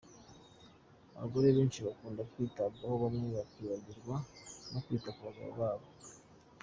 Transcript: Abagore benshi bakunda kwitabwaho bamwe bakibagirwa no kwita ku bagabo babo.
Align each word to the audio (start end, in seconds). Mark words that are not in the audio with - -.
Abagore 1.15 1.47
benshi 1.57 1.79
bakunda 1.85 2.21
kwitabwaho 2.31 2.95
bamwe 3.03 3.27
bakibagirwa 3.37 4.15
no 4.71 4.79
kwita 4.85 5.09
ku 5.15 5.19
bagabo 5.27 5.51
babo. 5.59 5.87